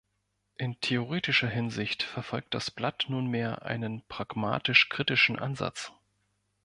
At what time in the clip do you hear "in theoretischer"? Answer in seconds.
0.57-1.47